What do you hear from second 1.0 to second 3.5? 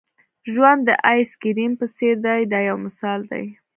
آیس کریم په څېر دی دا یو مثال دی.